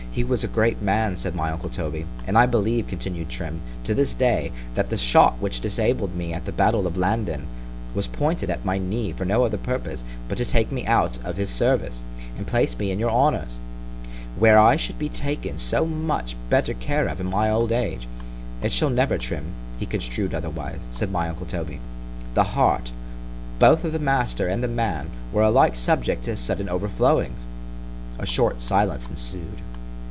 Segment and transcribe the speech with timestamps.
[0.13, 4.13] He was a great man, said my uncle Toby——And I believe, continued Trim, to this
[4.13, 7.45] day, that the shot which disabled me at the battle of Landen,
[7.95, 11.37] was pointed at my knee for no other purpose, but to take me out of
[11.37, 12.03] his service,
[12.35, 13.57] and place me in your honour's,
[14.37, 18.89] where I should be taken so much better care of in my old age——It shall
[18.89, 21.79] never, Trim, be construed otherwise, said my uncle Toby.
[22.33, 22.91] The heart,
[23.59, 28.59] both of the master and the man, were alike subject to sudden over flowings;——a short
[28.59, 29.61] silence ensued.